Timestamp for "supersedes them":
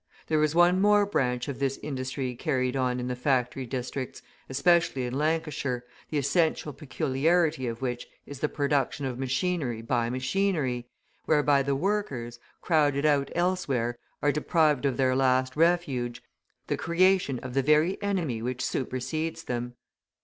18.65-19.75